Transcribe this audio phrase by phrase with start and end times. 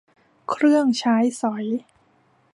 [0.49, 1.65] เครื่องใช้สอย